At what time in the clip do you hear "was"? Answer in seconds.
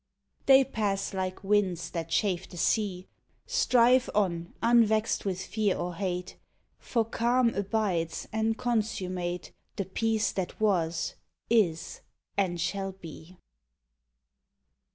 10.59-11.13